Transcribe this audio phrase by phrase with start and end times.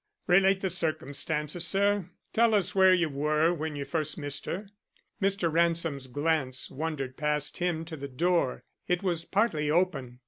[0.25, 2.09] "Relate the circumstances, sir.
[2.33, 4.67] Tell us where you were when you first missed her."
[5.21, 5.51] Mr.
[5.53, 8.63] Ransom's glance wandered past him to the door.
[8.87, 10.19] It was partly open.